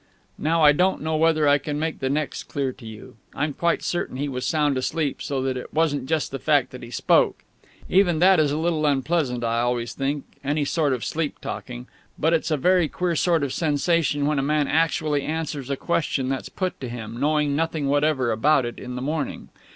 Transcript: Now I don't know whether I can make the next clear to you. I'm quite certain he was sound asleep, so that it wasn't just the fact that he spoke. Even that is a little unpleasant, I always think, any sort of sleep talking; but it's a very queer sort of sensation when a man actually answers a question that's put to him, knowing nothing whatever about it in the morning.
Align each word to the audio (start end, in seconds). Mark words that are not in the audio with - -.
Now 0.39 0.63
I 0.63 0.71
don't 0.71 1.03
know 1.03 1.15
whether 1.15 1.47
I 1.47 1.59
can 1.59 1.77
make 1.77 1.99
the 1.99 2.09
next 2.09 2.45
clear 2.45 2.71
to 2.71 2.87
you. 2.87 3.17
I'm 3.35 3.53
quite 3.53 3.83
certain 3.83 4.17
he 4.17 4.27
was 4.29 4.47
sound 4.47 4.75
asleep, 4.75 5.21
so 5.21 5.43
that 5.43 5.55
it 5.57 5.75
wasn't 5.75 6.07
just 6.07 6.31
the 6.31 6.39
fact 6.39 6.71
that 6.71 6.81
he 6.81 6.89
spoke. 6.89 7.43
Even 7.87 8.17
that 8.17 8.39
is 8.39 8.51
a 8.51 8.57
little 8.57 8.87
unpleasant, 8.87 9.43
I 9.43 9.59
always 9.59 9.93
think, 9.93 10.25
any 10.43 10.65
sort 10.65 10.93
of 10.93 11.05
sleep 11.05 11.39
talking; 11.39 11.85
but 12.17 12.33
it's 12.33 12.49
a 12.49 12.57
very 12.57 12.87
queer 12.87 13.15
sort 13.15 13.43
of 13.43 13.53
sensation 13.53 14.25
when 14.25 14.39
a 14.39 14.41
man 14.41 14.67
actually 14.67 15.21
answers 15.21 15.69
a 15.69 15.77
question 15.77 16.29
that's 16.29 16.49
put 16.49 16.81
to 16.81 16.89
him, 16.89 17.19
knowing 17.19 17.55
nothing 17.55 17.87
whatever 17.87 18.31
about 18.31 18.65
it 18.65 18.79
in 18.79 18.95
the 18.95 19.03
morning. 19.03 19.49